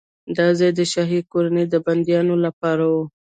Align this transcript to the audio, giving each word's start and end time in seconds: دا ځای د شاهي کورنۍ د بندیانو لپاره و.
دا 0.37 0.47
ځای 0.59 0.71
د 0.75 0.81
شاهي 0.91 1.19
کورنۍ 1.31 1.65
د 1.69 1.75
بندیانو 1.85 2.35
لپاره 2.45 2.85
و. 2.93 2.95